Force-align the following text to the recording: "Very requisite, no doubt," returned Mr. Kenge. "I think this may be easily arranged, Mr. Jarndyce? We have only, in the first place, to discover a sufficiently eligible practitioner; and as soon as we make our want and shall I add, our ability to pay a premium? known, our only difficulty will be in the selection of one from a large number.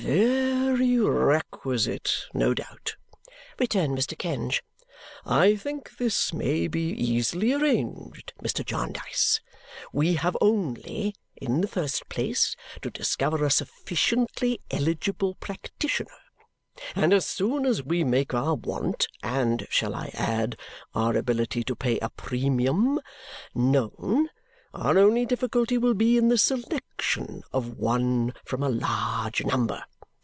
"Very 0.07 0.97
requisite, 0.97 2.25
no 2.33 2.55
doubt," 2.55 2.95
returned 3.59 3.95
Mr. 3.95 4.17
Kenge. 4.17 4.63
"I 5.27 5.55
think 5.55 5.97
this 5.99 6.33
may 6.33 6.67
be 6.67 6.89
easily 6.89 7.53
arranged, 7.53 8.33
Mr. 8.43 8.65
Jarndyce? 8.65 9.41
We 9.93 10.15
have 10.15 10.35
only, 10.41 11.13
in 11.37 11.61
the 11.61 11.67
first 11.67 12.09
place, 12.09 12.55
to 12.81 12.89
discover 12.89 13.45
a 13.45 13.51
sufficiently 13.51 14.59
eligible 14.71 15.35
practitioner; 15.35 16.09
and 16.95 17.13
as 17.13 17.27
soon 17.27 17.65
as 17.67 17.83
we 17.83 18.03
make 18.03 18.33
our 18.33 18.55
want 18.55 19.07
and 19.21 19.67
shall 19.69 19.93
I 19.93 20.09
add, 20.15 20.57
our 20.95 21.15
ability 21.15 21.63
to 21.65 21.75
pay 21.75 21.99
a 21.99 22.09
premium? 22.09 22.99
known, 23.53 24.29
our 24.73 24.97
only 24.97 25.27
difficulty 25.27 25.77
will 25.77 25.93
be 25.93 26.17
in 26.17 26.29
the 26.29 26.39
selection 26.39 27.43
of 27.53 27.77
one 27.77 28.33
from 28.43 28.63
a 28.63 28.69
large 28.69 29.45
number. 29.45 29.83